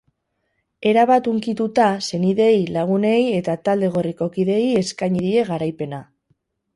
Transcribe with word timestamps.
Erabat 0.91 1.27
hunkituta, 1.31 1.89
senideei, 2.07 2.55
lagunei 2.77 3.19
eta 3.41 3.55
talde 3.69 3.91
gorriko 3.99 4.29
kideei 4.39 4.65
eskaini 4.81 5.23
die 5.27 5.45
garaipena. 5.51 6.01